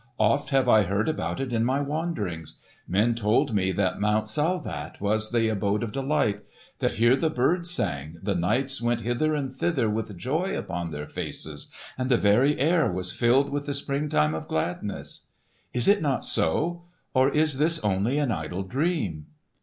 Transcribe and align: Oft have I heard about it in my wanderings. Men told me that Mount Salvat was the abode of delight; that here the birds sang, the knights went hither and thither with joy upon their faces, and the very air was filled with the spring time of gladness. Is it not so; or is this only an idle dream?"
Oft 0.17 0.49
have 0.49 0.67
I 0.67 0.81
heard 0.81 1.07
about 1.07 1.39
it 1.39 1.53
in 1.53 1.63
my 1.63 1.79
wanderings. 1.79 2.55
Men 2.87 3.13
told 3.13 3.53
me 3.53 3.71
that 3.73 3.99
Mount 4.01 4.27
Salvat 4.27 4.99
was 4.99 5.29
the 5.31 5.47
abode 5.47 5.83
of 5.83 5.91
delight; 5.91 6.41
that 6.79 6.93
here 6.93 7.15
the 7.15 7.29
birds 7.29 7.69
sang, 7.69 8.17
the 8.19 8.33
knights 8.33 8.81
went 8.81 9.01
hither 9.01 9.35
and 9.35 9.53
thither 9.53 9.87
with 9.91 10.17
joy 10.17 10.57
upon 10.57 10.89
their 10.89 11.05
faces, 11.05 11.67
and 11.99 12.09
the 12.09 12.17
very 12.17 12.59
air 12.59 12.91
was 12.91 13.11
filled 13.11 13.51
with 13.51 13.67
the 13.67 13.75
spring 13.75 14.09
time 14.09 14.33
of 14.33 14.47
gladness. 14.47 15.27
Is 15.71 15.87
it 15.87 16.01
not 16.01 16.25
so; 16.25 16.85
or 17.13 17.29
is 17.29 17.59
this 17.59 17.77
only 17.83 18.17
an 18.17 18.31
idle 18.31 18.63
dream?" 18.63 19.27